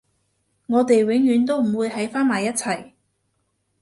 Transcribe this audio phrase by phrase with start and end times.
[0.65, 2.93] 我哋永遠都唔會喺返埋一齊